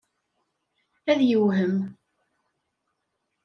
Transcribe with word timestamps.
Ad 1.11 1.19
yewhem. 1.29 1.75